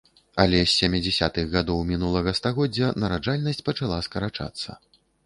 Але 0.43 0.59
з 0.61 0.69
сямідзясятых 0.77 1.51
гадоў 1.55 1.83
мінулага 1.91 2.33
стагоддзя 2.39 2.89
нараджальнасць 3.03 3.63
пачала 3.69 4.01
скарачацца. 4.07 4.71